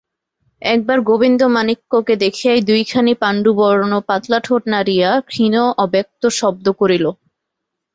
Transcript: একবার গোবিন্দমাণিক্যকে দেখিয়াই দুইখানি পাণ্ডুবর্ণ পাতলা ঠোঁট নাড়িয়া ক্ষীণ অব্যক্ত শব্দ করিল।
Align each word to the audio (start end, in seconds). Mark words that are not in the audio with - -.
একবার 0.61 0.97
গোবিন্দমাণিক্যকে 1.01 2.13
দেখিয়াই 2.15 2.59
দুইখানি 2.61 3.13
পাণ্ডুবর্ণ 3.21 3.91
পাতলা 4.07 4.39
ঠোঁট 4.43 4.63
নাড়িয়া 4.67 5.09
ক্ষীণ 5.27 5.55
অব্যক্ত 5.77 6.23
শব্দ 6.39 6.65
করিল। 6.79 7.05